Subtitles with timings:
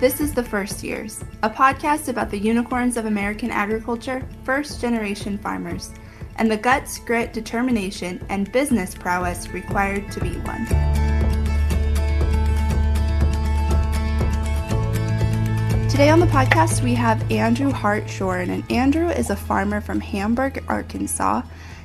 [0.00, 5.36] This is The First Years, a podcast about the unicorns of American agriculture, first generation
[5.36, 5.92] farmers,
[6.36, 10.64] and the guts, grit, determination, and business prowess required to be one.
[15.90, 20.64] Today on the podcast, we have Andrew Hartshorn, and Andrew is a farmer from Hamburg,
[20.66, 21.42] Arkansas.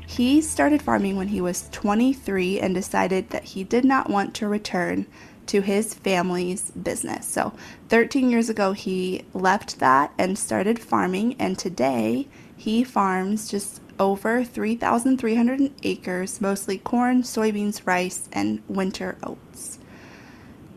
[0.08, 4.48] He started farming when he was 23 and decided that he did not want to
[4.48, 5.06] return
[5.48, 7.28] to his family's business.
[7.28, 7.54] So,
[7.90, 14.44] 13 years ago, he left that and started farming, and today he farms just over
[14.44, 19.80] 3,300 acres, mostly corn, soybeans, rice, and winter oats.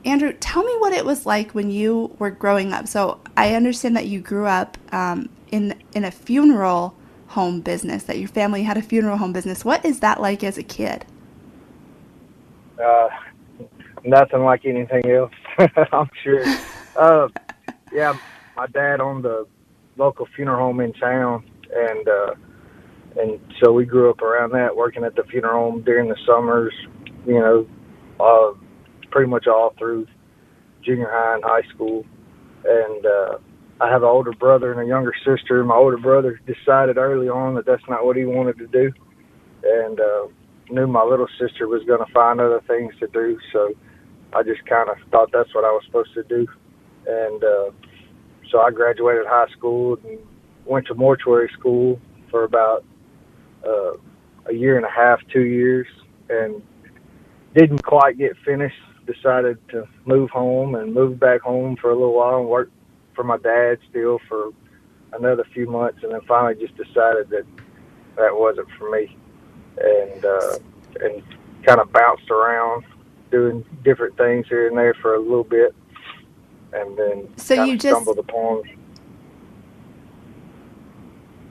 [0.05, 2.87] Andrew, tell me what it was like when you were growing up.
[2.87, 6.95] So, I understand that you grew up um, in in a funeral
[7.29, 8.05] home business.
[8.05, 9.65] That your family had a funeral home business.
[9.65, 11.05] What is that like as a kid?
[12.83, 13.09] Uh,
[14.05, 15.33] nothing like anything else.
[15.93, 16.45] I'm sure.
[16.97, 17.29] Uh,
[17.93, 18.15] yeah,
[18.57, 19.47] my dad owned the
[19.97, 22.35] local funeral home in town, and uh,
[23.21, 26.75] and so we grew up around that, working at the funeral home during the summers.
[27.27, 27.67] You know,
[28.21, 28.59] uh,
[29.11, 30.07] pretty much all through
[30.85, 32.05] junior high and high school,
[32.65, 33.39] and uh,
[33.81, 35.63] I have an older brother and a younger sister.
[35.65, 38.93] My older brother decided early on that that's not what he wanted to do,
[39.65, 40.27] and uh,
[40.71, 43.39] knew my little sister was going to find other things to do.
[43.53, 43.75] So
[44.33, 46.47] I just kind of thought that's what I was supposed to do.
[47.07, 47.71] And uh,
[48.51, 50.19] so I graduated high school and
[50.67, 52.85] went to mortuary school for about
[53.67, 53.93] uh,
[54.47, 55.87] a year and a half, two years,
[56.29, 56.63] and
[57.55, 58.77] didn't quite get finished.
[59.07, 62.73] Decided to move home and moved back home for a little while and worked
[63.15, 64.51] for my dad still for
[65.15, 67.47] another few months, and then finally just decided that
[68.17, 69.17] that wasn't for me,
[69.79, 70.59] and uh,
[71.01, 71.23] and
[71.65, 72.85] kind of bounced around
[73.31, 75.75] doing different things here and there for a little bit,
[76.73, 78.63] and then so you just stumbled upon.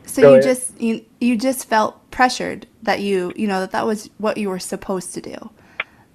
[0.06, 0.44] So Go you ahead.
[0.44, 4.50] just you, you just felt pressured that you you know that that was what you
[4.50, 5.50] were supposed to do,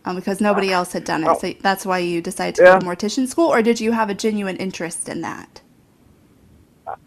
[0.04, 1.28] um, because nobody else had done it.
[1.28, 1.38] Oh.
[1.38, 2.72] So that's why you decided to yeah.
[2.74, 5.60] go to mortician school, or did you have a genuine interest in that?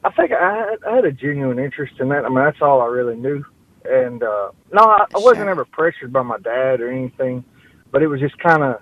[0.04, 2.26] I think I had, I had a genuine interest in that.
[2.26, 3.44] I mean, that's all I really knew.
[3.84, 7.44] And uh, no, I, I wasn't ever pressured by my dad or anything
[7.96, 8.82] but it was just kind of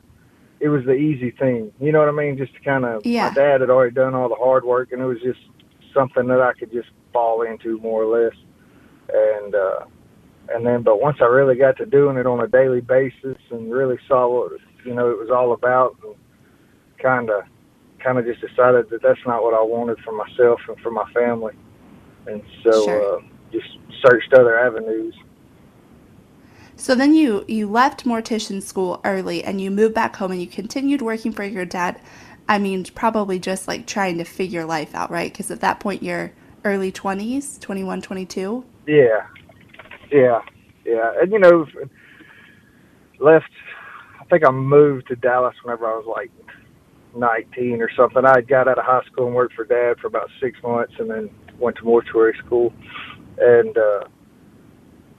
[0.60, 1.72] it was the easy thing.
[1.80, 2.36] You know what I mean?
[2.36, 3.28] Just to kind of yeah.
[3.28, 5.40] my dad had already done all the hard work, and it was just
[5.94, 8.36] something that I could just fall into more or less.
[9.14, 9.86] And uh,
[10.50, 13.72] and then, but once I really got to doing it on a daily basis and
[13.72, 16.16] really saw what you know it was all about, and
[17.00, 17.44] kind of
[18.04, 21.08] kind of just decided that that's not what I wanted for myself and for my
[21.14, 21.54] family,
[22.26, 23.18] and so sure.
[23.18, 25.14] uh, just searched other avenues.
[26.76, 30.48] So then you you left mortician school early and you moved back home and you
[30.48, 32.00] continued working for your dad.
[32.48, 35.32] I mean, probably just like trying to figure life out, right?
[35.32, 36.32] Because at that point you're
[36.66, 38.66] early 20s, 21, 22.
[38.88, 39.26] Yeah.
[40.12, 40.42] Yeah.
[40.86, 41.14] Yeah.
[41.22, 41.66] And you know,
[43.20, 43.46] left
[44.20, 46.32] I think I moved to Dallas whenever I was like
[47.16, 48.26] 19 or something.
[48.26, 51.10] I got out of high school and worked for dad for about 6 months and
[51.10, 51.30] then
[51.60, 52.74] went to mortuary school.
[53.38, 54.06] And uh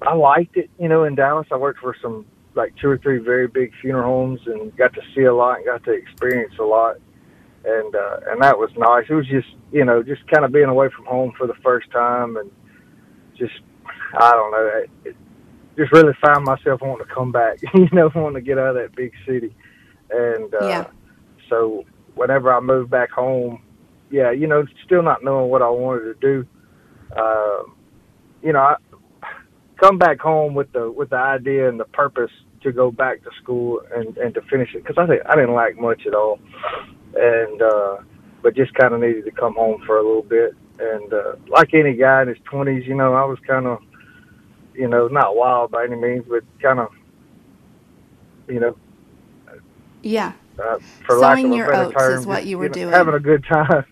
[0.06, 0.70] I liked it.
[0.78, 4.04] You know, in Dallas, I worked for some like two or three very big funeral
[4.04, 6.96] homes and got to see a lot and got to experience a lot,
[7.64, 9.06] and uh, and that was nice.
[9.08, 11.90] It was just you know just kind of being away from home for the first
[11.90, 12.50] time and
[13.36, 13.60] just
[14.18, 14.70] I don't know.
[14.82, 15.16] It, it
[15.76, 17.58] just really found myself wanting to come back.
[17.74, 19.54] You know, wanting to get out of that big city,
[20.10, 20.86] and uh, yeah.
[21.48, 21.84] so
[22.14, 23.62] whenever I moved back home,
[24.10, 26.46] yeah, you know, still not knowing what I wanted to do.
[27.16, 27.64] Uh,
[28.42, 28.76] you know, I,
[29.76, 32.30] come back home with the with the idea and the purpose
[32.62, 35.54] to go back to school and and to finish it because I think I didn't
[35.54, 36.38] like much at all,
[37.14, 37.96] and uh,
[38.42, 40.54] but just kind of needed to come home for a little bit.
[40.78, 43.78] And uh, like any guy in his twenties, you know, I was kind of,
[44.74, 46.88] you know, not wild by any means, but kind of,
[48.48, 48.76] you know,
[50.02, 50.32] yeah.
[50.58, 52.74] Uh, for Sowing lack of a your better oats term, is what you were know,
[52.74, 52.92] doing.
[52.92, 53.84] Having a good time.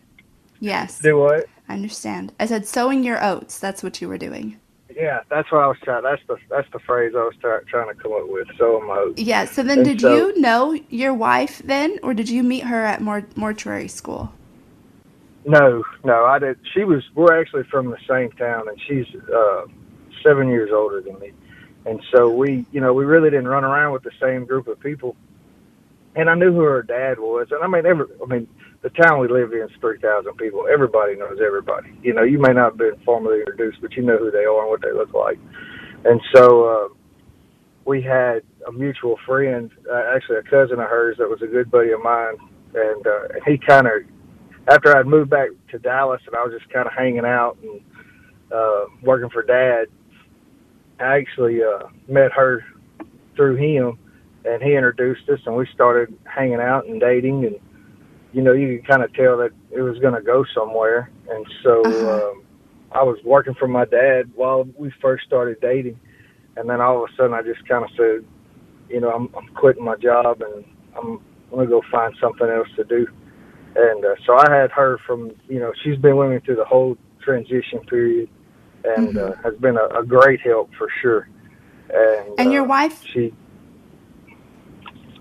[0.61, 0.99] Yes.
[1.03, 1.47] Do what?
[1.69, 2.33] I understand.
[2.39, 3.59] I said sowing your oats.
[3.59, 4.59] That's what you were doing.
[4.97, 6.03] Yeah, that's what I was trying.
[6.03, 8.49] That's the that's the phrase I was try, trying to come up with.
[8.59, 9.13] So am I.
[9.17, 9.45] Yeah.
[9.45, 12.85] So then, and did so, you know your wife then, or did you meet her
[12.85, 14.33] at mor- mortuary school?
[15.45, 16.59] No, no, I did.
[16.73, 17.03] She was.
[17.15, 19.67] We're actually from the same town, and she's uh,
[20.23, 21.33] seven years older than me,
[21.85, 24.79] and so we, you know, we really didn't run around with the same group of
[24.79, 25.17] people.
[26.15, 28.47] And I knew who her dad was, and I mean, every, I mean,
[28.83, 30.67] the town we live in is 3,000 people.
[30.71, 31.93] Everybody knows everybody.
[32.03, 34.63] You know, you may not have been formally introduced, but you know who they are
[34.63, 35.39] and what they look like.
[36.05, 36.89] And so uh,
[37.85, 41.71] we had a mutual friend, uh, actually a cousin of hers that was a good
[41.71, 42.35] buddy of mine,
[42.75, 43.93] and uh, he kind of
[44.69, 47.81] after I'd moved back to Dallas and I was just kind of hanging out and
[48.53, 49.87] uh, working for Dad,
[51.01, 52.65] I actually uh, met her
[53.35, 53.99] through him,
[54.45, 57.57] and he introduced us, and we started hanging out and dating, and
[58.33, 61.47] you know you could kind of tell that it was going to go somewhere, and
[61.63, 62.31] so uh-huh.
[62.31, 62.45] um,
[62.93, 65.99] I was working for my dad while we first started dating,
[66.57, 68.25] and then all of a sudden I just kind of said,
[68.89, 70.65] you know, I'm, I'm quitting my job and
[70.97, 71.21] I'm,
[71.51, 73.07] I'm gonna go find something else to do.
[73.75, 76.65] And uh, so I had her from, you know, she's been with me through the
[76.65, 78.29] whole transition period,
[78.85, 79.33] and mm-hmm.
[79.33, 81.29] uh, has been a, a great help for sure.
[81.89, 83.33] And, and your uh, wife, she,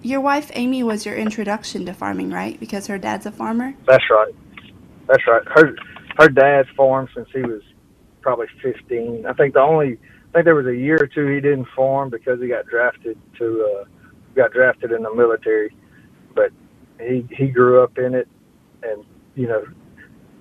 [0.04, 2.60] your wife Amy was your introduction to farming, right?
[2.60, 3.74] Because her dad's a farmer.
[3.86, 4.34] That's right.
[5.08, 5.44] That's right.
[5.48, 5.76] Her
[6.18, 7.62] her dad's farmed since he was
[8.22, 9.26] probably 15.
[9.26, 9.98] I think the only
[10.30, 13.18] I think there was a year or two he didn't farm because he got drafted
[13.38, 13.86] to uh,
[14.36, 15.76] got drafted in the military,
[16.34, 16.52] but
[17.00, 18.28] he he grew up in it,
[18.84, 19.04] and
[19.36, 19.66] you know,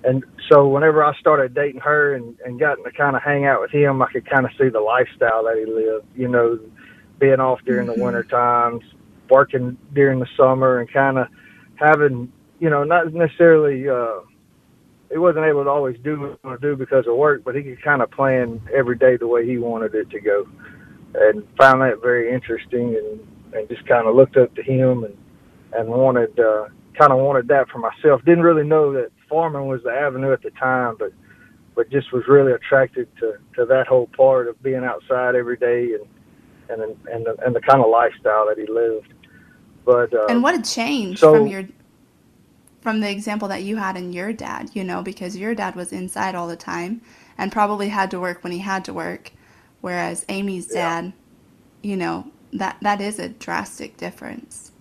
[0.03, 3.61] and so whenever I started dating her and and gotten to kind of hang out
[3.61, 6.07] with him, I could kind of see the lifestyle that he lived.
[6.15, 6.59] You know,
[7.19, 7.99] being off during mm-hmm.
[7.99, 8.83] the winter times,
[9.31, 11.27] working during the summer, and kind of
[11.75, 13.89] having you know not necessarily.
[13.89, 14.19] uh
[15.11, 17.55] he wasn't able to always do what he wanted to do because of work, but
[17.55, 20.47] he could kind of plan every day the way he wanted it to go,
[21.15, 23.19] and found that very interesting, and
[23.53, 25.17] and just kind of looked up to him and
[25.73, 26.67] and wanted uh,
[26.97, 28.23] kind of wanted that for myself.
[28.25, 31.11] Didn't really know that farming was the avenue at the time, but
[31.75, 35.93] but just was really attracted to to that whole part of being outside every day
[35.93, 36.05] and
[36.69, 39.13] and and the, and the kind of lifestyle that he lived.
[39.85, 41.67] But uh, and what a change so, from your
[42.81, 45.91] from the example that you had in your dad, you know, because your dad was
[45.91, 47.01] inside all the time
[47.37, 49.31] and probably had to work when he had to work,
[49.81, 51.01] whereas Amy's yeah.
[51.01, 51.13] dad,
[51.81, 54.71] you know, that that is a drastic difference.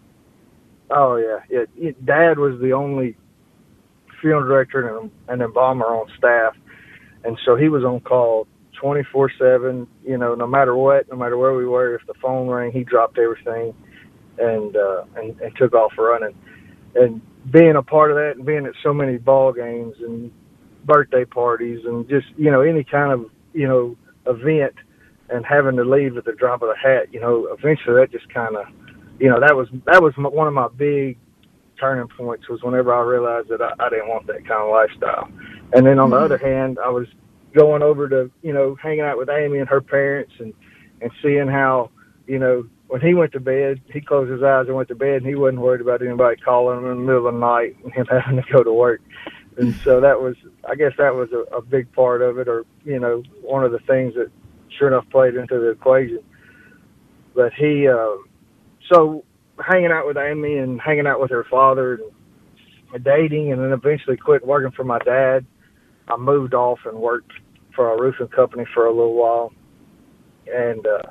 [0.91, 1.93] Oh yeah, yeah.
[2.05, 3.17] Dad was the only
[4.20, 6.56] funeral director and, an embalmer on staff,
[7.25, 9.87] and so he was on call twenty four seven.
[10.05, 12.82] You know, no matter what, no matter where we were, if the phone rang, he
[12.82, 13.75] dropped everything
[14.40, 16.34] and uh, and, and took off running.
[16.94, 17.20] And
[17.50, 20.31] being a part of that and being at so many ball games and
[20.84, 23.96] birthday parties and just you know any kind of you know
[24.26, 24.75] event
[25.31, 28.28] and having to leave at the drop of the hat you know eventually that just
[28.32, 28.66] kind of
[29.19, 31.19] you know that was that was my, one of my big
[31.78, 35.28] turning points was whenever I realized that I, I didn't want that kind of lifestyle
[35.72, 36.19] and then on mm-hmm.
[36.19, 37.06] the other hand I was
[37.54, 40.52] going over to you know hanging out with Amy and her parents and
[41.00, 41.90] and seeing how
[42.26, 45.19] you know when he went to bed, he closed his eyes and went to bed,
[45.19, 47.92] and he wasn't worried about anybody calling him in the middle of the night and
[47.92, 49.00] him having to go to work.
[49.58, 50.34] And so that was,
[50.69, 53.70] I guess, that was a, a big part of it, or you know, one of
[53.70, 54.31] the things that
[54.76, 56.20] sure enough played into the equation.
[57.34, 58.16] But he, uh,
[58.92, 59.25] so
[59.64, 62.00] hanging out with Amy and hanging out with her father
[62.92, 65.46] and dating, and then eventually quit working for my dad.
[66.08, 67.32] I moved off and worked
[67.76, 69.52] for a roofing company for a little while,
[70.52, 71.02] and uh,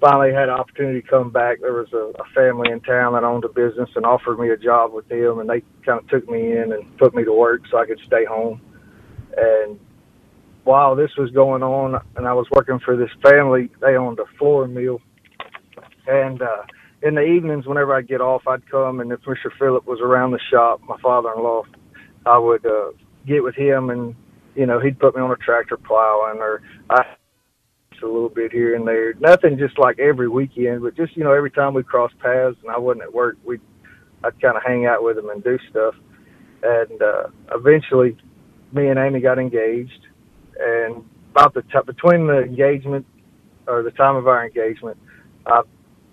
[0.00, 1.60] finally had an opportunity to come back.
[1.60, 4.56] There was a, a family in town that owned a business and offered me a
[4.56, 7.62] job with them, and they kind of took me in and put me to work
[7.70, 8.60] so I could stay home.
[9.36, 9.78] And
[10.64, 14.24] while this was going on, and I was working for this family, they owned a
[14.38, 15.00] flooring mill,
[16.06, 16.62] and uh,
[17.02, 19.50] in the evenings, whenever I'd get off, I'd come, and if Mr.
[19.58, 21.64] Phillip was around the shop, my father-in-law,
[22.24, 22.92] I would uh,
[23.26, 24.14] get with him, and
[24.54, 27.04] you know, he'd put me on a tractor plowing, or I
[28.02, 29.14] a little bit here and there.
[29.14, 32.70] Nothing just like every weekend, but just you know every time we crossed paths and
[32.70, 33.58] I wasn't at work, we
[34.24, 35.94] I'd kind of hang out with him and do stuff.
[36.62, 37.24] And uh,
[37.54, 38.16] eventually,
[38.72, 40.06] me and Amy got engaged,
[40.58, 43.06] and about the t- between the engagement
[43.66, 44.96] or the time of our engagement,
[45.46, 45.62] I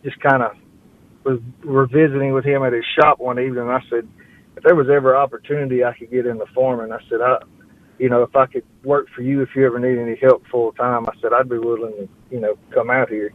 [0.03, 0.51] just kind of
[1.23, 3.69] was revisiting with him at his shop one evening.
[3.69, 4.07] I said,
[4.57, 7.37] if there was ever opportunity I could get in the foreman, I said I
[8.01, 10.71] you know, if I could work for you if you ever need any help full
[10.71, 13.31] time, I said I'd be willing to, you know, come out here.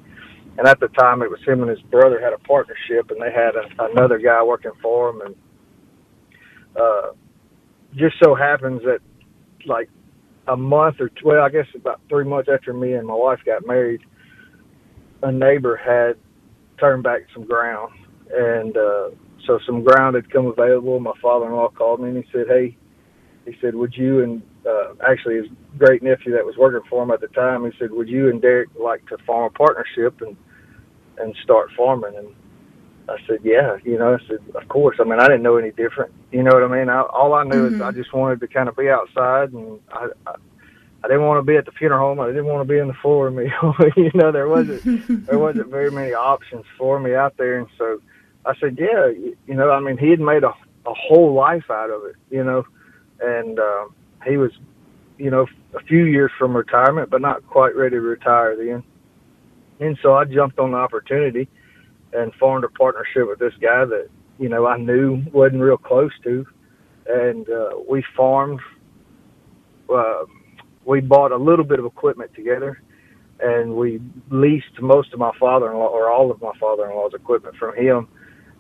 [0.58, 3.30] And at the time, it was him and his brother had a partnership, and they
[3.30, 5.20] had a, another guy working for them.
[5.22, 5.34] And
[6.76, 7.12] uh,
[7.94, 8.98] just so happens that,
[9.66, 9.88] like
[10.48, 13.64] a month or well, I guess about three months after me and my wife got
[13.68, 14.00] married,
[15.22, 16.16] a neighbor had
[16.80, 17.92] turned back some ground,
[18.34, 19.10] and uh,
[19.46, 20.98] so some ground had come available.
[20.98, 22.76] My father-in-law called me and he said, "Hey."
[23.46, 25.46] He said, "Would you and uh, actually his
[25.78, 27.64] great nephew that was working for him at the time.
[27.64, 30.36] He said, "Would you and Derek like to form a partnership and
[31.18, 32.28] and start farming?" And
[33.08, 35.70] I said, "Yeah." You know, I said, "Of course." I mean, I didn't know any
[35.72, 36.12] different.
[36.32, 36.88] You know what I mean?
[36.88, 37.76] I, all I knew mm-hmm.
[37.76, 40.34] is I just wanted to kind of be outside, and I, I
[41.04, 42.20] I didn't want to be at the funeral home.
[42.20, 43.74] I didn't want to be in the floor meal.
[43.96, 48.00] you know, there wasn't there wasn't very many options for me out there, and so
[48.44, 49.08] I said, "Yeah."
[49.46, 50.52] You know, I mean, he had made a
[50.86, 52.64] a whole life out of it, you know.
[53.20, 53.86] And uh,
[54.24, 54.52] he was,
[55.18, 58.82] you know, a few years from retirement, but not quite ready to retire then.
[59.80, 61.48] And so I jumped on the opportunity
[62.12, 64.08] and formed a partnership with this guy that,
[64.38, 66.46] you know, I knew wasn't real close to.
[67.06, 68.60] And uh, we farmed,
[69.94, 70.24] uh,
[70.84, 72.80] we bought a little bit of equipment together
[73.40, 78.08] and we leased most of my father-in-law or all of my father-in-law's equipment from him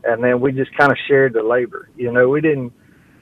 [0.04, 2.72] and then we just kind of shared the labor you know we didn't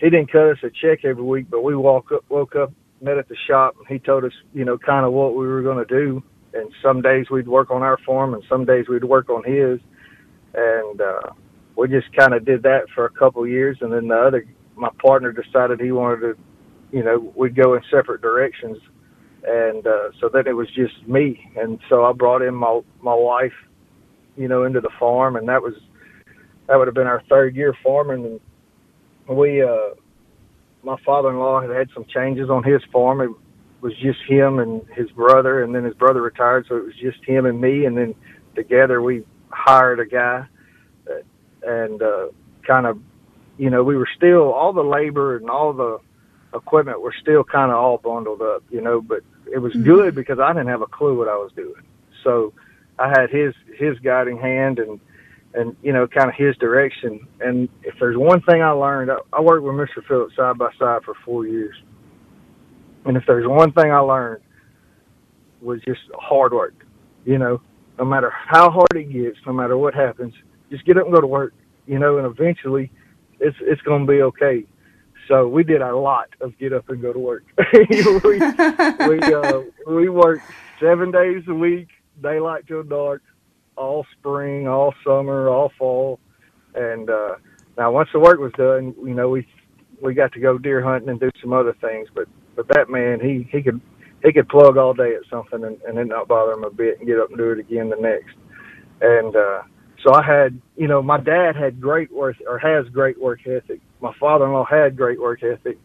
[0.05, 3.19] he didn't cut us a check every week but we woke up woke up met
[3.19, 5.85] at the shop and he told us you know kind of what we were going
[5.85, 9.29] to do and some days we'd work on our farm and some days we'd work
[9.29, 9.81] on his
[10.55, 11.31] and uh
[11.77, 14.47] we just kind of did that for a couple years and then the other
[14.77, 16.35] my partner decided he wanted to
[16.93, 18.79] you know we'd go in separate directions
[19.47, 21.51] and uh, so then it was just me.
[21.57, 23.53] And so I brought in my my wife,
[24.37, 25.75] you know, into the farm, and that was
[26.67, 28.25] that would have been our third year farming.
[28.25, 28.41] And
[29.29, 29.91] we, uh,
[30.83, 33.21] my father-in-law had had some changes on his farm.
[33.21, 33.31] It
[33.81, 37.25] was just him and his brother, and then his brother retired, so it was just
[37.25, 37.85] him and me.
[37.85, 38.15] And then
[38.55, 40.47] together we hired a guy,
[41.07, 41.25] that,
[41.63, 42.29] and uh,
[42.67, 42.99] kind of,
[43.59, 45.99] you know, we were still all the labor and all the
[46.55, 49.85] equipment were still kind of all bundled up, you know, but it was mm-hmm.
[49.85, 51.83] good because I didn't have a clue what I was doing.
[52.23, 52.53] So
[52.99, 55.01] I had his his guiding hand and
[55.55, 57.27] and you know kind of his direction.
[57.41, 60.07] And if there's one thing I learned, I, I worked with Mr.
[60.07, 61.77] Phillips side by side for four years.
[63.05, 64.43] And if there's one thing I learned
[65.61, 66.75] was just hard work.
[67.25, 67.61] You know,
[67.99, 70.35] no matter how hard it gets, no matter what happens,
[70.71, 71.55] just get up and go to work.
[71.87, 72.91] You know, and eventually,
[73.41, 74.65] it's it's going to be okay.
[75.29, 77.45] So we did a lot of get up and go to work.
[77.73, 78.41] we we,
[79.35, 80.45] uh, we worked
[80.81, 81.89] seven days a week,
[82.23, 83.23] daylight till dark,
[83.77, 86.21] all spring, all summer, all fall.
[86.75, 87.37] And uh,
[87.77, 89.47] now once the work was done, you know we
[90.01, 92.09] we got to go deer hunting and do some other things.
[92.15, 93.81] But but that man, he he could
[94.25, 96.99] he could plug all day at something and, and it not bother him a bit
[96.99, 98.35] and get up and do it again the next.
[99.01, 99.63] And uh,
[100.03, 103.81] so I had, you know, my dad had great work or has great work ethic.
[104.01, 105.79] My father-in-law had great work ethic,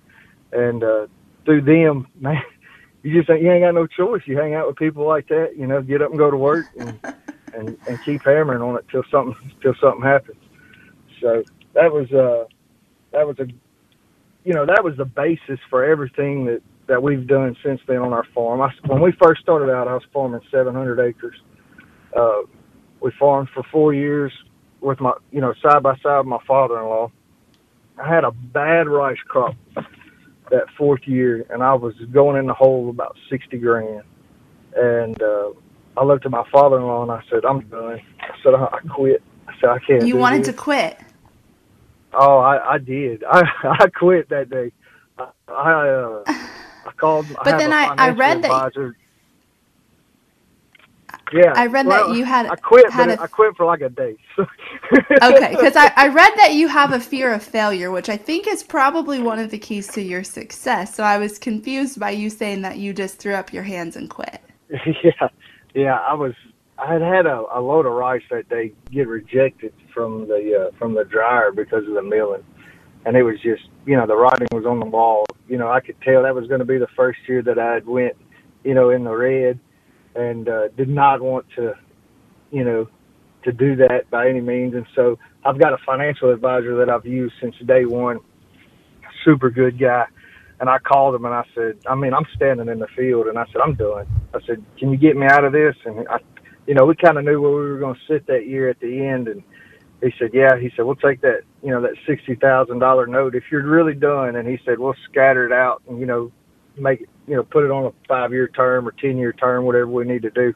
[0.52, 1.08] and uh,
[1.46, 2.42] through them, man,
[3.04, 4.22] you just you ain't got no choice.
[4.26, 6.66] You hang out with people like that, you know, get up and go to work
[6.78, 7.00] and
[7.54, 10.42] and, and keep hammering on it till something till something happens.
[11.22, 12.46] So that was uh
[13.12, 13.48] that was a
[14.44, 18.14] you know that was the basis for everything that that we've done since then on
[18.14, 18.62] our farm.
[18.62, 21.36] I, when we first started out, I was farming 700 acres.
[22.18, 22.42] Uh,
[23.02, 24.34] we farmed for four years
[24.82, 27.12] with my, you know, side by side with my father-in-law.
[28.04, 29.56] I had a bad rice crop
[30.50, 34.04] that fourth year, and I was going in the hole about sixty grand.
[34.76, 35.52] And uh,
[36.00, 39.22] I looked at my father-in-law and I said, "I'm done." I said, "I, I quit."
[39.48, 40.48] I said, "I can't." You wanted this.
[40.48, 40.98] to quit.
[42.14, 43.24] Oh, I, I did.
[43.30, 44.72] I I quit that day.
[45.18, 47.28] I I, uh, I called.
[47.44, 48.90] But I then I I read advisor.
[48.90, 48.96] that.
[51.32, 52.48] Yeah, I read well, that you had.
[52.48, 54.16] I quit, had but a, I quit for like a day.
[55.22, 58.48] Okay, because I, I read that you have a fear of failure, which I think
[58.48, 60.96] is probably one of the keys to your success.
[60.96, 64.10] So I was confused by you saying that you just threw up your hands and
[64.10, 64.42] quit.
[65.04, 65.30] yeah,
[65.74, 66.34] yeah, I was.
[66.78, 70.78] I had had a, a load of rice that day get rejected from the uh,
[70.78, 72.44] from the dryer because of the milling,
[73.06, 75.26] and it was just you know the writing was on the wall.
[75.48, 77.74] You know I could tell that was going to be the first year that I
[77.74, 78.16] had went,
[78.64, 79.60] you know, in the red
[80.16, 81.74] and uh, did not want to,
[82.52, 82.88] you know,
[83.44, 84.74] to do that by any means.
[84.74, 88.20] And so I've got a financial advisor that I've used since day one,
[89.24, 90.06] super good guy.
[90.60, 93.38] And I called him and I said, I mean, I'm standing in the field and
[93.38, 94.06] I said, I'm done.
[94.34, 95.76] I said, can you get me out of this?
[95.86, 96.20] And I,
[96.68, 98.80] you know, we kind of knew where we were going to sit that year at
[98.80, 99.28] the end.
[99.28, 99.42] And
[100.02, 103.66] he said, yeah, he said, we'll take that, you know, that $60,000 note if you're
[103.66, 104.36] really done.
[104.36, 106.32] And he said, we'll scatter it out and, you know,
[106.78, 109.66] make it, you know, put it on a five year term or 10 year term,
[109.66, 110.54] whatever we need to do.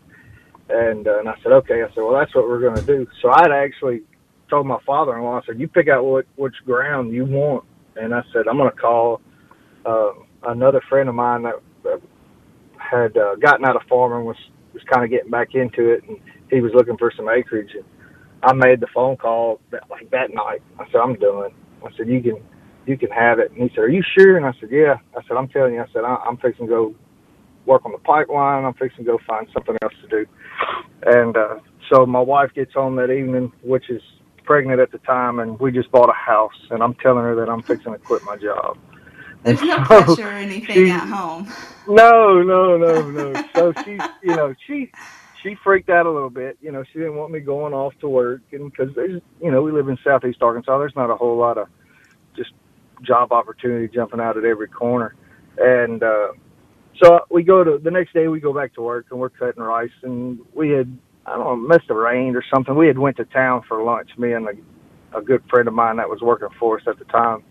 [0.69, 1.83] And, uh, and I said, okay.
[1.83, 3.07] I said, well, that's what we're going to do.
[3.21, 4.01] So I'd actually
[4.49, 7.63] told my father in law, I said, you pick out what, which ground you want.
[7.95, 9.21] And I said, I'm going to call,
[9.85, 10.11] uh,
[10.43, 12.01] another friend of mine that, that
[12.77, 14.37] had, uh, gotten out of farming was,
[14.73, 17.71] was kind of getting back into it and he was looking for some acreage.
[17.73, 17.83] And
[18.43, 20.61] I made the phone call that, like that night.
[20.79, 21.51] I said, I'm done.
[21.85, 22.37] I said, you can,
[22.85, 23.51] you can have it.
[23.51, 24.37] And he said, are you sure?
[24.37, 24.95] And I said, yeah.
[25.17, 26.95] I said, I'm telling you, I said, I'm fixing to go
[27.65, 28.65] work on the pipeline.
[28.65, 30.25] I'm fixing to go find something else to do.
[31.05, 31.59] And, uh,
[31.89, 34.01] so my wife gets home that evening, which is
[34.45, 36.53] pregnant at the time, and we just bought a house.
[36.71, 38.77] And I'm telling her that I'm fixing to quit my job.
[39.43, 41.51] There's no so pressure or anything she, at home.
[41.87, 43.43] No, no, no, no.
[43.55, 44.91] so she, you know, she,
[45.41, 46.57] she freaked out a little bit.
[46.61, 49.61] You know, she didn't want me going off to work, and because there's, you know,
[49.61, 50.77] we live in Southeast Arkansas.
[50.77, 51.67] There's not a whole lot of
[52.35, 52.51] just
[53.01, 55.15] job opportunity jumping out at every corner.
[55.57, 56.29] And uh,
[57.01, 58.27] so we go to the next day.
[58.27, 59.91] We go back to work and we're cutting rice.
[60.03, 62.75] And we had I don't know, must have rained or something.
[62.75, 64.09] We had went to town for lunch.
[64.17, 67.05] Me and a, a good friend of mine that was working for us at the
[67.05, 67.43] time.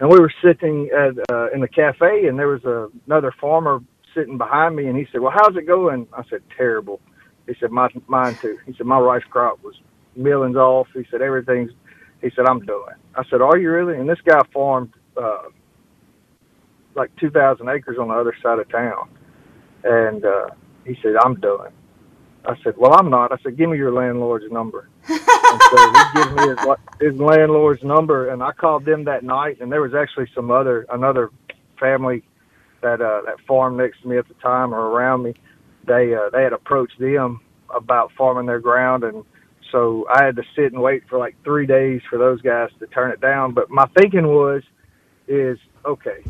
[0.00, 3.80] And we were sitting at, uh, in the cafe, and there was a, another farmer
[4.14, 7.00] sitting behind me, and he said, "Well, how's it going?" I said, "Terrible."
[7.46, 9.74] He said, "My mine too." He said, "My rice crop was
[10.14, 11.72] millings off." He said, "Everything's."
[12.22, 15.48] He said, "I'm done." I said, "Are you really?" And this guy farmed uh,
[16.94, 19.08] like 2,000 acres on the other side of town,
[19.82, 20.50] and uh,
[20.84, 21.72] he said, "I'm done."
[22.44, 25.18] I said, "Well, I'm not." I said, "Give me your landlord's number." and
[25.70, 29.58] so he gave me his, his landlord's number, and I called them that night.
[29.60, 31.30] And there was actually some other another
[31.78, 32.22] family
[32.82, 35.34] that uh, that farmed next to me at the time or around me.
[35.86, 37.40] They uh, they had approached them
[37.74, 39.24] about farming their ground, and
[39.70, 42.86] so I had to sit and wait for like three days for those guys to
[42.86, 43.52] turn it down.
[43.52, 44.62] But my thinking was,
[45.26, 46.22] is okay,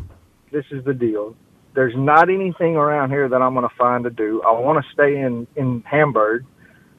[0.51, 1.37] this is the deal
[1.75, 4.43] there's not anything around here that I'm going to find to do.
[4.43, 6.45] I want to stay in in Hamburg,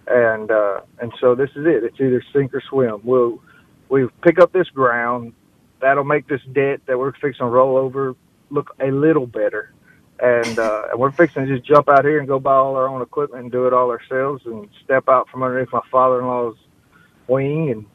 [0.07, 1.83] and uh, and so this is it.
[1.83, 3.01] It's either sink or swim.
[3.03, 3.41] We'll
[3.89, 5.33] we pick up this ground.
[5.81, 8.15] That'll make this debt that we're fixing to roll over
[8.49, 9.73] look a little better.
[10.21, 12.87] And, uh, and we're fixing to just jump out here and go buy all our
[12.87, 16.57] own equipment and do it all ourselves and step out from underneath my father-in-law's
[17.27, 17.85] wing and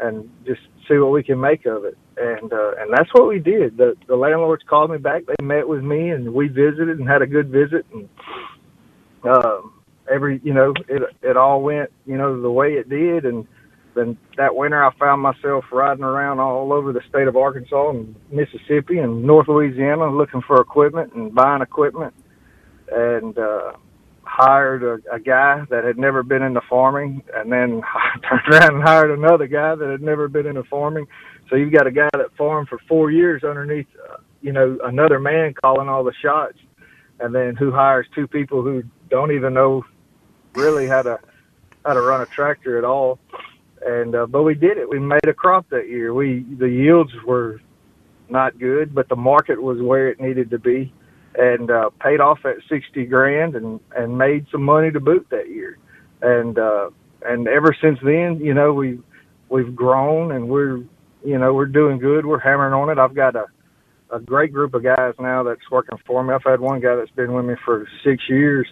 [0.00, 3.38] and just see what we can make of it and uh, and that's what we
[3.38, 3.76] did.
[3.76, 5.22] The the landlords called me back.
[5.26, 7.86] They met with me, and we visited and had a good visit.
[7.92, 8.08] And
[9.24, 9.72] um,
[10.10, 13.24] every you know, it it all went you know the way it did.
[13.24, 13.46] And
[13.94, 18.14] then that winter, I found myself riding around all over the state of Arkansas and
[18.30, 22.14] Mississippi and North Louisiana, looking for equipment and buying equipment.
[22.92, 23.72] And uh,
[24.30, 27.82] hired a, a guy that had never been into farming, and then
[28.28, 31.06] turned around and hired another guy that had never been into farming.
[31.50, 35.18] So you've got a guy that farmed for four years underneath, uh, you know, another
[35.18, 36.56] man calling all the shots,
[37.18, 39.84] and then who hires two people who don't even know
[40.54, 41.18] really how to
[41.84, 43.18] how to run a tractor at all.
[43.84, 44.88] And uh, but we did it.
[44.88, 46.14] We made a crop that year.
[46.14, 47.60] We the yields were
[48.28, 50.92] not good, but the market was where it needed to be
[51.34, 55.48] and uh, paid off at sixty grand and and made some money to boot that
[55.48, 55.78] year,
[56.22, 56.90] and uh,
[57.22, 59.00] and ever since then, you know, we
[59.48, 60.82] we've grown and we're
[61.24, 62.26] you know we're doing good.
[62.26, 62.98] We're hammering on it.
[62.98, 63.46] I've got a
[64.12, 66.34] a great group of guys now that's working for me.
[66.34, 68.66] I've had one guy that's been with me for six years,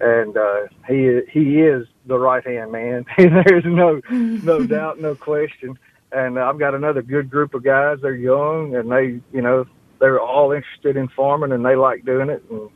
[0.00, 3.06] and uh, he he is the right hand man.
[3.18, 5.78] There's no no doubt, no question.
[6.12, 7.98] And I've got another good group of guys.
[8.00, 9.66] They're young and they, you know,
[9.98, 12.70] they're all interested in farming and they like doing it and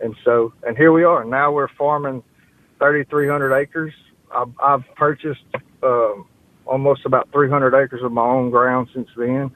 [0.00, 2.22] and so and here we are now we're farming
[2.78, 3.92] 3300 acres
[4.34, 5.44] i've, I've purchased
[5.82, 6.26] um,
[6.66, 9.50] almost about 300 acres of my own ground since then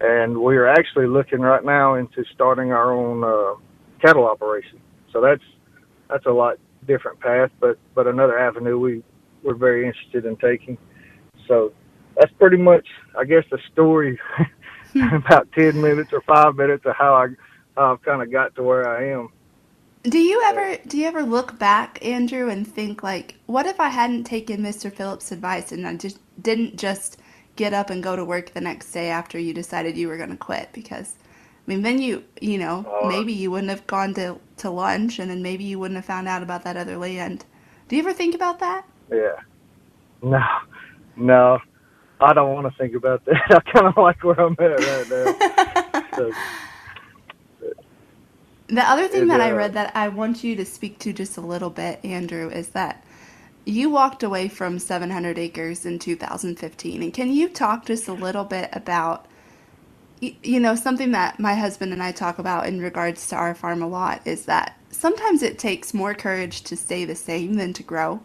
[0.00, 3.54] and we are actually looking right now into starting our own uh,
[4.00, 4.80] cattle operation
[5.12, 5.44] so that's
[6.08, 9.02] that's a lot different path but but another avenue we
[9.42, 10.76] we're very interested in taking
[11.48, 11.72] so
[12.16, 12.86] that's pretty much
[13.18, 14.18] i guess the story
[15.12, 17.28] about 10 minutes or five minutes of how I
[17.76, 19.28] how I've kind of got to where I am.
[20.02, 23.88] Do you ever do you ever look back, Andrew, and think like, what if I
[23.88, 24.92] hadn't taken Mr.
[24.92, 27.18] Phillips' advice and I just didn't just
[27.56, 30.30] get up and go to work the next day after you decided you were going
[30.30, 30.70] to quit?
[30.72, 31.14] Because
[31.66, 35.18] I mean, then you you know uh, maybe you wouldn't have gone to to lunch,
[35.18, 37.44] and then maybe you wouldn't have found out about that other land.
[37.88, 38.84] Do you ever think about that?
[39.10, 39.36] Yeah.
[40.22, 40.42] No,
[41.16, 41.58] no.
[42.20, 43.36] I don't want to think about that.
[43.50, 46.02] I kind of like where I'm at right now.
[46.16, 46.32] so,
[48.68, 51.36] the other thing that uh, I read that I want you to speak to just
[51.36, 53.04] a little bit, Andrew, is that
[53.66, 57.02] you walked away from 700 acres in 2015.
[57.02, 59.26] And can you talk just a little bit about,
[60.20, 63.82] you know, something that my husband and I talk about in regards to our farm
[63.82, 67.82] a lot is that sometimes it takes more courage to stay the same than to
[67.82, 68.20] grow.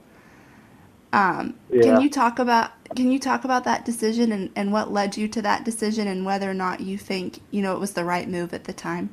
[1.11, 1.81] Um, yeah.
[1.81, 5.27] Can you talk about can you talk about that decision and, and what led you
[5.29, 8.29] to that decision and whether or not you think you know it was the right
[8.29, 9.09] move at the time?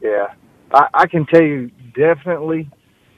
[0.00, 0.34] Yeah,
[0.72, 2.68] I, I can tell you definitely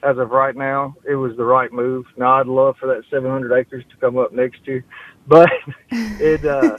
[0.03, 2.07] as of right now it was the right move.
[2.17, 4.85] Now I'd love for that 700 acres to come up next year,
[5.27, 5.51] but
[5.91, 6.77] it uh,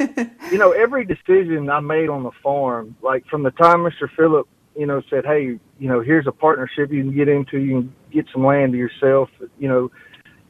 [0.52, 4.10] you know every decision I made on the farm, like from the time Mr.
[4.16, 7.82] Phillip you know said, hey, you know here's a partnership you can get into, you
[7.82, 9.30] can get some land to yourself,
[9.60, 9.92] you know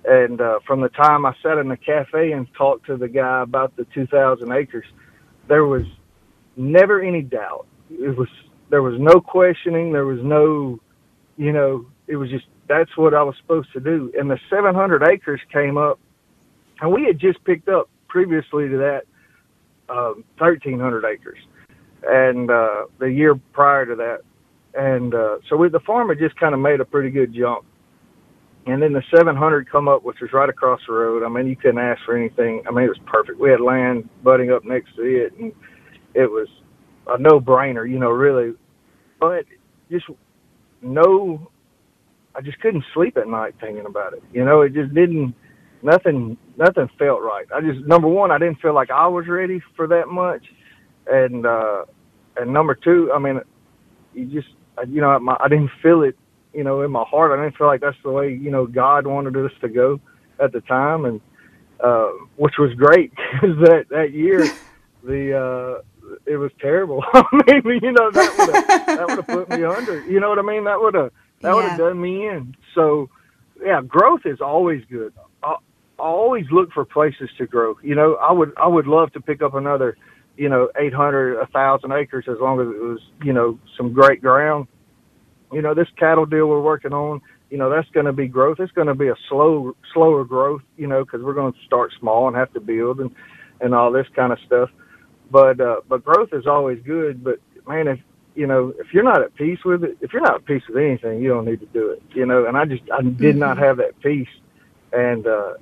[0.03, 3.43] and uh, from the time I sat in the cafe and talked to the guy
[3.43, 4.85] about the 2,000 acres,
[5.47, 5.83] there was
[6.55, 7.67] never any doubt.
[7.89, 8.27] It was
[8.69, 9.91] there was no questioning.
[9.91, 10.79] There was no,
[11.37, 14.11] you know, it was just that's what I was supposed to do.
[14.19, 15.97] And the 700 acres came up,
[16.81, 19.03] and we had just picked up previously to that
[19.89, 21.39] um, 1,300 acres,
[22.03, 24.19] and uh, the year prior to that,
[24.73, 27.65] and uh, so we, the farmer just kind of made a pretty good jump.
[28.67, 31.23] And then the 700 come up, which was right across the road.
[31.23, 32.61] I mean, you couldn't ask for anything.
[32.67, 33.39] I mean, it was perfect.
[33.39, 35.51] We had land butting up next to it, and
[36.13, 36.47] it was
[37.07, 38.53] a no-brainer, you know, really.
[39.19, 39.45] But
[39.89, 40.05] just
[40.83, 41.49] no,
[42.35, 44.23] I just couldn't sleep at night thinking about it.
[44.33, 45.35] You know, it just didn't.
[45.83, 47.47] Nothing, nothing felt right.
[47.51, 50.45] I just number one, I didn't feel like I was ready for that much,
[51.07, 51.85] and uh,
[52.37, 53.41] and number two, I mean,
[54.13, 54.53] you just,
[54.87, 56.17] you know, my, I didn't feel it,
[56.53, 57.37] you know, in my heart.
[57.37, 59.99] I didn't feel like that's the way, you know, God wanted us to go
[60.39, 61.21] at the time, and
[61.79, 64.47] uh, which was great because that that year,
[65.03, 67.03] the uh, it was terrible.
[67.47, 70.05] Maybe you know that would have that would have put me under.
[70.05, 70.65] You know what I mean?
[70.65, 71.55] That would have that yeah.
[71.55, 72.55] would have done me in.
[72.75, 73.09] So
[73.63, 75.13] yeah, growth is always good.
[75.43, 75.55] I,
[75.99, 77.77] I always look for places to grow.
[77.83, 79.97] You know, I would I would love to pick up another,
[80.37, 83.93] you know, eight hundred, a thousand acres as long as it was you know some
[83.93, 84.67] great ground.
[85.51, 87.21] You know, this cattle deal we're working on.
[87.49, 88.61] You know, that's going to be growth.
[88.61, 90.61] It's going to be a slow, slower growth.
[90.77, 93.11] You know, because we're going to start small and have to build and
[93.59, 94.69] and all this kind of stuff
[95.31, 97.23] but uh, but growth is always good.
[97.23, 97.99] But man, if
[98.35, 100.77] you know if you're not at peace with it, if you're not at peace with
[100.77, 102.03] anything, you don't need to do it.
[102.13, 103.39] You know, and I just I did mm-hmm.
[103.39, 104.29] not have that peace,
[104.93, 105.53] and uh,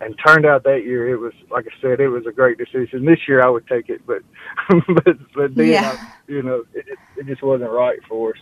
[0.00, 3.04] and turned out that year it was like I said, it was a great decision.
[3.04, 4.22] This year I would take it, but
[5.04, 5.96] but but then yeah.
[5.98, 8.40] I, you know it, it just wasn't right for us,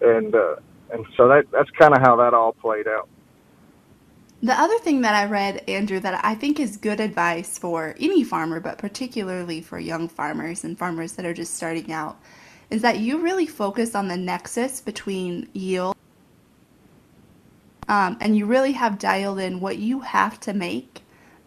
[0.00, 0.56] and uh,
[0.92, 3.08] and so that that's kind of how that all played out.
[4.42, 8.22] The other thing that I read, Andrew, that I think is good advice for any
[8.22, 12.20] farmer, but particularly for young farmers and farmers that are just starting out,
[12.70, 15.94] is that you really focus on the nexus between yield
[17.88, 21.02] um, and you really have dialed in what you have to make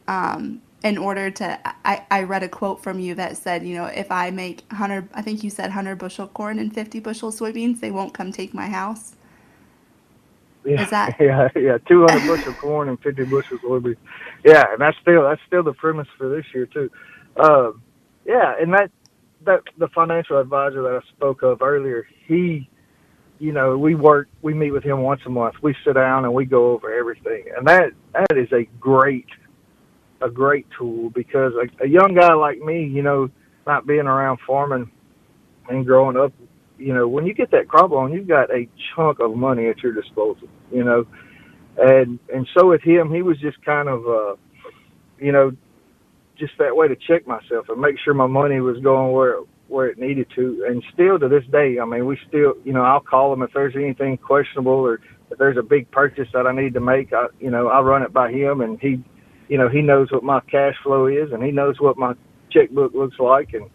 [0.08, 1.60] um, in order to.
[1.86, 5.10] I, I read a quote from you that said, you know, if I make 100,
[5.14, 8.54] I think you said 100 bushel corn and 50 bushel soybeans, they won't come take
[8.54, 9.16] my house.
[10.64, 11.16] Yeah, Is that?
[11.20, 11.78] Yeah, yeah.
[11.88, 13.96] Two hundred bushel corn and fifty bushel soybeans.
[14.44, 16.92] Yeah, and that's still that's still the premise for this year too.
[17.38, 17.72] Uh,
[18.26, 18.92] yeah, and that
[19.48, 22.70] that the financial advisor that I spoke of earlier, he,
[23.40, 25.56] you know, we work, we meet with him once a month.
[25.62, 29.28] We sit down and we go over everything, and that that is a great,
[30.22, 33.30] a great tool because a, a young guy like me, you know,
[33.66, 34.92] not being around farming
[35.70, 36.32] and growing up
[36.78, 39.80] you know, when you get that crop on, you've got a chunk of money at
[39.80, 41.06] your disposal, you know.
[41.78, 44.36] And and so with him, he was just kind of uh
[45.20, 45.52] you know,
[46.40, 49.88] just that way to check myself and make sure my money was going where where
[49.88, 50.66] it needed to.
[50.68, 53.52] And still to this day, I mean, we still, you know, I'll call him if
[53.54, 57.12] there's anything questionable or if there's a big purchase that I need to make.
[57.14, 59.04] I, you know, I run it by him, and he,
[59.50, 62.14] you know, he knows what my cash flow is, and he knows what my
[62.52, 63.70] checkbook looks like, and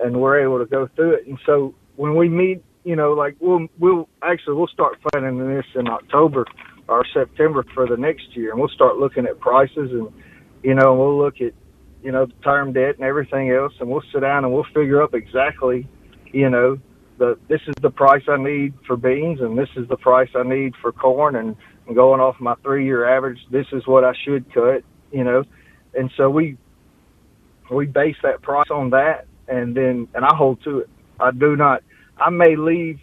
[0.00, 1.26] and we're able to go through it.
[1.26, 5.66] And so when we meet, you know, like we'll we'll actually we'll start planning this
[5.74, 6.44] in October
[6.88, 10.08] or September for the next year, and we'll start looking at prices and
[10.62, 11.52] you know we'll look at
[12.02, 15.02] you know the term debt and everything else, and we'll sit down and we'll figure
[15.02, 15.86] up exactly,
[16.32, 16.78] you know,
[17.18, 20.42] the this is the price I need for beans and this is the price I
[20.42, 24.12] need for corn and, and going off my three year average, this is what I
[24.24, 25.44] should cut, you know,
[25.94, 26.56] and so we
[27.70, 30.90] we base that price on that, and then and I hold to it.
[31.20, 31.82] I do not.
[32.18, 33.00] I may leave.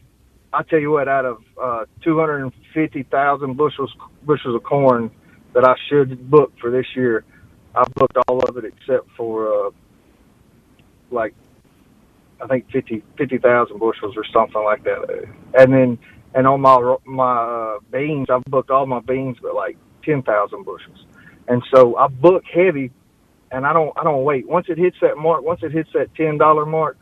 [0.52, 3.94] I tell you what, out of uh, 250,000 bushels
[4.26, 5.12] bushels of corn
[5.54, 7.24] that I should book for this year,
[7.76, 9.72] I booked all of it except for uh,
[11.12, 11.34] like
[12.42, 15.28] I think 50 50,000 bushels or something like that.
[15.58, 16.00] And then
[16.34, 21.06] and on my my uh, beans, I've booked all my beans, but like 10,000 bushels.
[21.48, 22.92] And so I book heavy,
[23.52, 24.48] and I don't I don't wait.
[24.48, 26.98] Once it hits that mark, once it hits that ten dollar mark,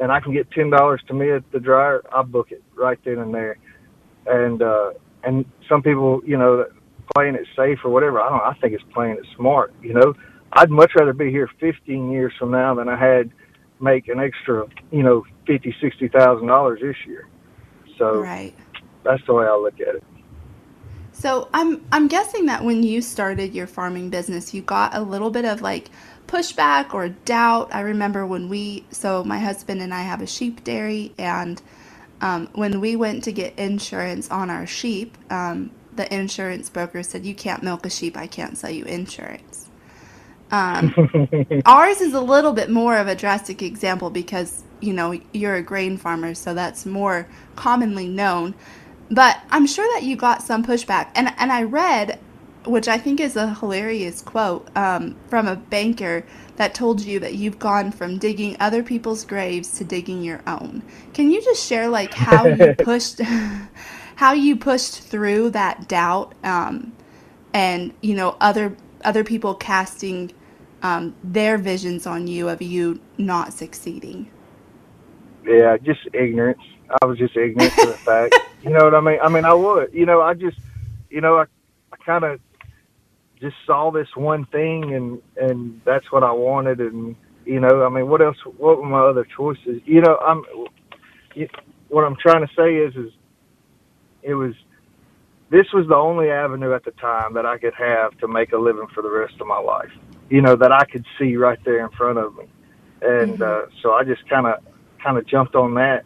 [0.00, 2.98] and I can get ten dollars to me at the dryer, I book it right
[3.04, 3.56] then and there.
[4.26, 6.66] And uh, and some people, you know,
[7.14, 8.20] playing it safe or whatever.
[8.20, 8.40] I don't.
[8.40, 9.74] I think it's playing it smart.
[9.82, 10.14] You know,
[10.52, 13.30] I'd much rather be here 15 years from now than I had
[13.80, 17.26] make an extra, you know, fifty, sixty thousand dollars this year.
[17.98, 18.54] So right.
[19.04, 20.04] that's the way I look at it.
[21.12, 25.30] So I'm I'm guessing that when you started your farming business, you got a little
[25.30, 25.90] bit of like
[26.26, 27.74] pushback or doubt.
[27.74, 31.60] I remember when we, so my husband and I have a sheep dairy, and
[32.20, 37.24] um, when we went to get insurance on our sheep, um, the insurance broker said,
[37.24, 39.68] You can't milk a sheep, I can't sell you insurance.
[40.50, 40.94] Um,
[41.66, 45.62] ours is a little bit more of a drastic example because, you know, you're a
[45.62, 47.26] grain farmer, so that's more
[47.56, 48.54] commonly known.
[49.10, 51.08] But I'm sure that you got some pushback.
[51.14, 52.18] And, and I read
[52.66, 56.24] which I think is a hilarious quote um, from a banker
[56.56, 60.82] that told you that you've gone from digging other people's graves to digging your own.
[61.12, 63.20] Can you just share like how you pushed,
[64.16, 66.92] how you pushed through that doubt, um,
[67.52, 70.32] and you know other other people casting
[70.82, 74.30] um, their visions on you of you not succeeding?
[75.44, 76.60] Yeah, just ignorance.
[77.02, 78.34] I was just ignorant to the fact.
[78.64, 79.18] You know what I mean?
[79.22, 79.92] I mean, I would.
[79.92, 80.56] You know, I just,
[81.10, 81.42] you know, I,
[81.92, 82.40] I kind of
[83.38, 87.90] just saw this one thing and and that's what I wanted and you know I
[87.90, 90.44] mean what else what were my other choices you know I'm
[91.88, 93.12] what I'm trying to say is is
[94.24, 94.54] it was
[95.50, 98.58] this was the only avenue at the time that I could have to make a
[98.58, 99.92] living for the rest of my life
[100.30, 102.44] you know that I could see right there in front of me
[103.02, 103.42] and mm-hmm.
[103.42, 104.60] uh, so I just kind of
[105.02, 106.04] kind of jumped on that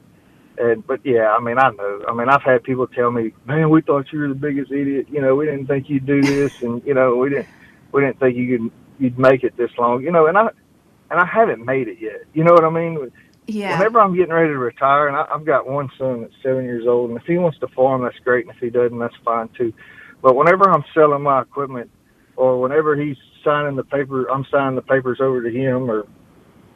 [0.58, 2.02] and but yeah, I mean, I know.
[2.08, 5.06] I mean, I've had people tell me, "Man, we thought you were the biggest idiot.
[5.08, 7.46] You know, we didn't think you'd do this, and you know, we didn't
[7.92, 10.02] we didn't think you could you'd make it this long.
[10.02, 10.48] You know, and I
[11.10, 12.24] and I haven't made it yet.
[12.34, 13.10] You know what I mean?
[13.48, 13.78] Yeah.
[13.78, 16.86] Whenever I'm getting ready to retire, and I, I've got one son that's seven years
[16.86, 19.48] old, and if he wants to farm, that's great, and if he doesn't, that's fine
[19.56, 19.72] too.
[20.22, 21.90] But whenever I'm selling my equipment,
[22.36, 26.06] or whenever he's signing the paper, I'm signing the papers over to him, or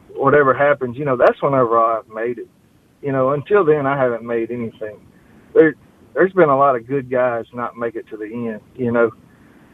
[0.09, 2.47] whatever happens, you know, that's whenever I've made it
[3.03, 5.05] you know, until then, I haven't made anything.
[5.53, 5.75] There,
[6.13, 9.11] there's been a lot of good guys not make it to the end, you know,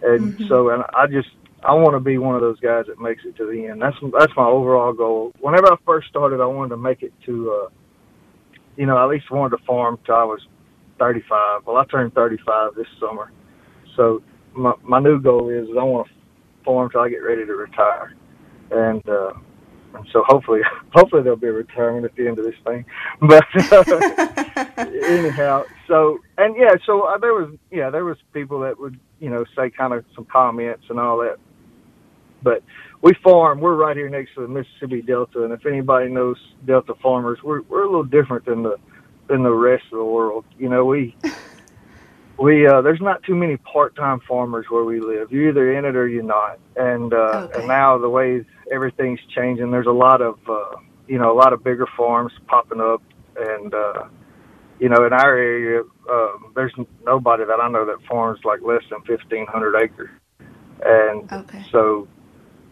[0.01, 0.47] and mm-hmm.
[0.47, 1.29] so, and I just,
[1.63, 3.81] I want to be one of those guys that makes it to the end.
[3.81, 5.33] That's that's my overall goal.
[5.39, 7.69] Whenever I first started, I wanted to make it to, uh,
[8.77, 10.39] you know, at least wanted to farm till I was
[10.99, 11.65] 35.
[11.65, 13.31] Well, I turned 35 this summer,
[13.95, 14.21] so
[14.53, 16.13] my my new goal is, is I want to
[16.63, 18.13] farm till I get ready to retire,
[18.71, 19.33] and uh,
[19.95, 20.61] and so hopefully,
[20.93, 22.85] hopefully there'll be a retirement at the end of this thing.
[23.21, 28.79] But uh, anyhow, so and yeah, so uh, there was yeah there was people that
[28.79, 31.37] would you know say kind of some comments and all that.
[32.41, 32.63] But
[33.01, 33.59] we farm.
[33.59, 37.61] We're right here next to the Mississippi Delta, and if anybody knows Delta farmers, we're
[37.61, 38.77] we're a little different than the
[39.27, 40.45] than the rest of the world.
[40.57, 41.15] You know, we
[42.39, 45.31] we uh, there's not too many part-time farmers where we live.
[45.31, 46.59] You're either in it or you're not.
[46.75, 47.59] And uh, okay.
[47.59, 51.53] and now the way everything's changing, there's a lot of uh, you know a lot
[51.53, 53.01] of bigger farms popping up,
[53.37, 54.05] and uh,
[54.79, 56.73] you know in our area uh, there's
[57.05, 60.09] nobody that I know that farms like less than 1,500 acres.
[60.81, 61.65] And okay.
[61.71, 62.07] so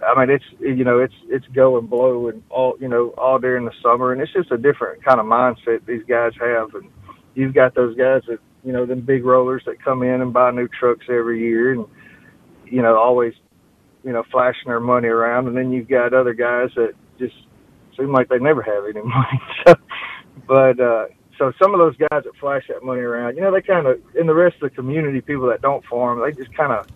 [0.05, 3.39] I mean, it's you know, it's it's go and blow and all you know all
[3.39, 6.73] during the summer, and it's just a different kind of mindset these guys have.
[6.75, 6.89] And
[7.35, 10.51] you've got those guys that you know, them big rollers that come in and buy
[10.51, 11.85] new trucks every year and,
[12.65, 13.33] you know, always,
[14.03, 15.47] you know, flashing their money around.
[15.47, 17.35] And then you've got other guys that just
[17.97, 19.41] seem like they never have any money.
[19.65, 19.75] so,
[20.45, 21.05] but, uh,
[21.37, 24.01] so some of those guys that flash that money around, you know, they kind of,
[24.19, 26.87] in the rest of the community, people that don't farm, they just kind of,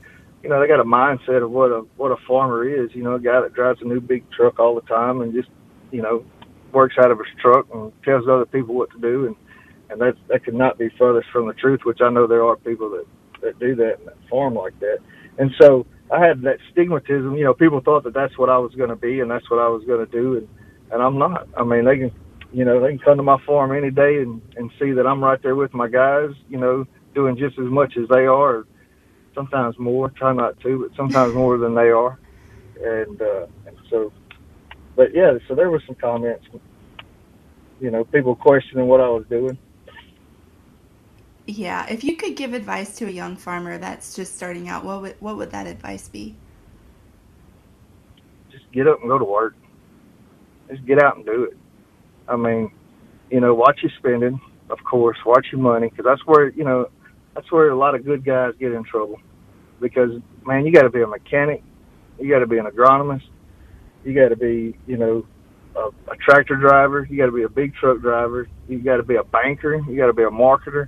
[0.44, 2.90] you know, they got a mindset of what a what a farmer is.
[2.94, 5.50] You know, a guy that drives a new big truck all the time and just,
[5.92, 6.26] you know,
[6.74, 9.28] works out of his truck and tells other people what to do.
[9.28, 9.36] And
[9.90, 11.82] and that that could not be furthest from the truth.
[11.84, 13.06] Which I know there are people that
[13.42, 15.00] that do that and that farm like that.
[15.38, 17.38] And so I had that stigmatism.
[17.38, 19.60] You know, people thought that that's what I was going to be and that's what
[19.60, 20.48] I was going to do, and
[20.92, 21.48] and I'm not.
[21.58, 22.12] I mean, they can,
[22.52, 25.24] you know, they can come to my farm any day and and see that I'm
[25.24, 26.32] right there with my guys.
[26.50, 28.66] You know, doing just as much as they are.
[29.34, 30.10] Sometimes more.
[30.10, 32.20] Try not to, but sometimes more than they are.
[32.84, 34.12] And uh, and so,
[34.96, 35.38] but yeah.
[35.48, 36.46] So there were some comments.
[37.80, 39.58] You know, people questioning what I was doing
[41.58, 45.02] yeah, if you could give advice to a young farmer that's just starting out, what
[45.02, 46.36] would what would that advice be?
[48.52, 49.56] Just get up and go to work.
[50.70, 51.58] Just get out and do it.
[52.28, 52.72] I mean,
[53.30, 54.40] you know, watch your spending,
[54.70, 55.18] of course.
[55.26, 56.90] Watch your money, because that's where you know
[57.34, 59.20] that's where a lot of good guys get in trouble.
[59.80, 60.12] Because
[60.46, 61.64] man, you got to be a mechanic,
[62.20, 63.28] you got to be an agronomist,
[64.04, 65.26] you got to be you know
[65.76, 69.04] a, a tractor driver, you got to be a big truck driver, you got to
[69.04, 70.88] be a banker, you got to be a marketer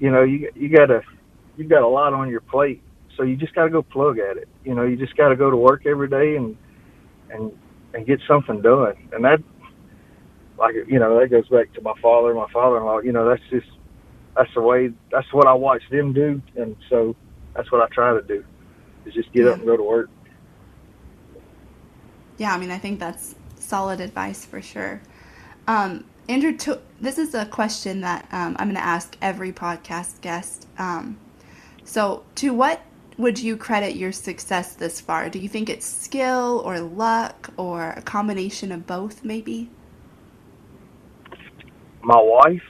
[0.00, 1.02] you know, you you gotta
[1.56, 2.82] you've got a lot on your plate,
[3.16, 4.48] so you just gotta go plug at it.
[4.64, 6.56] You know, you just gotta go to work every day and
[7.30, 7.52] and
[7.92, 8.94] and get something done.
[9.12, 9.40] And that,
[10.58, 13.00] like you know, that goes back to my father, my father-in-law.
[13.00, 13.66] You know, that's just
[14.36, 17.16] that's the way that's what I watch them do, and so
[17.54, 18.44] that's what I try to do
[19.04, 19.50] is just get yeah.
[19.50, 20.10] up and go to work.
[22.38, 25.02] Yeah, I mean, I think that's solid advice for sure.
[25.66, 30.20] Um, Andrew, to, this is a question that um, I'm going to ask every podcast
[30.20, 30.66] guest.
[30.78, 31.18] Um,
[31.84, 32.80] so, to what
[33.18, 35.28] would you credit your success this far?
[35.28, 39.68] Do you think it's skill or luck or a combination of both, maybe?
[42.02, 42.62] My wife,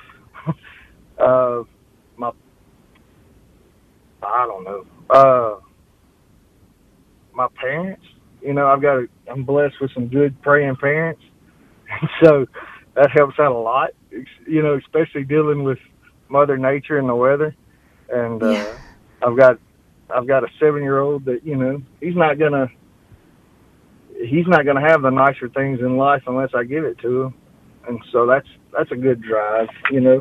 [1.21, 1.63] uh,
[2.17, 2.33] my,
[4.23, 4.87] I don't know.
[5.11, 5.61] Uh,
[7.35, 8.05] my parents.
[8.43, 11.21] You know, I've got a, I'm blessed with some good praying parents,
[12.25, 12.47] so
[12.95, 13.91] that helps out a lot.
[14.47, 15.79] You know, especially dealing with
[16.29, 17.55] Mother Nature and the weather.
[18.11, 18.75] And uh, yeah.
[19.23, 19.59] I've got
[20.15, 22.69] I've got a seven year old that you know he's not gonna
[24.27, 27.35] he's not gonna have the nicer things in life unless I give it to him,
[27.89, 30.21] and so that's that's a good drive, you know.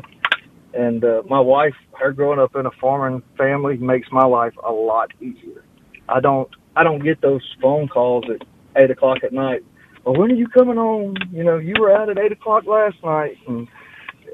[0.72, 4.72] And uh, my wife, her growing up in a farming family makes my life a
[4.72, 5.64] lot easier.
[6.08, 9.64] I don't I don't get those phone calls at eight o'clock at night.
[10.04, 11.16] Well, when are you coming home?
[11.32, 13.68] You know, you were out at eight o'clock last night, and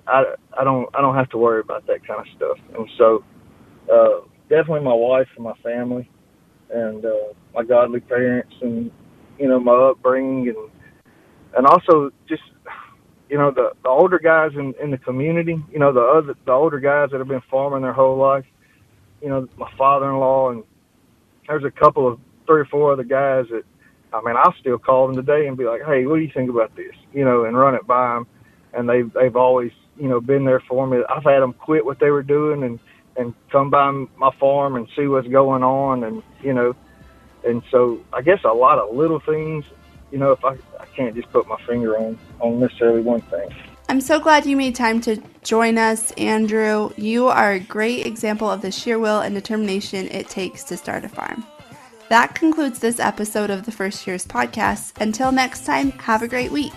[0.06, 2.58] I I don't I don't have to worry about that kind of stuff.
[2.76, 3.24] And so,
[3.92, 6.10] uh, definitely my wife and my family,
[6.70, 8.90] and uh, my godly parents, and
[9.38, 10.70] you know my upbringing, and
[11.56, 12.42] and also just
[13.28, 15.62] you know the the older guys in in the community.
[15.72, 18.44] You know the other the older guys that have been farming their whole life.
[19.22, 20.64] You know my father-in-law, and
[21.48, 23.64] there's a couple of three or four other guys that
[24.12, 26.50] I mean I'll still call them today and be like, hey, what do you think
[26.50, 26.94] about this?
[27.12, 28.26] You know, and run it by them.
[28.72, 30.98] And they've they've always you know been there for me.
[31.08, 32.78] I've had them quit what they were doing and
[33.16, 36.74] and come by my farm and see what's going on and you know
[37.46, 39.64] and so I guess a lot of little things
[40.10, 43.48] you know if I, I can't just put my finger on on necessarily one thing
[43.88, 46.90] I'm so glad you made time to join us, Andrew.
[46.96, 51.04] You are a great example of the sheer will and determination it takes to start
[51.04, 51.46] a farm.
[52.08, 55.00] That concludes this episode of the First Years podcast.
[55.00, 56.72] Until next time, have a great week.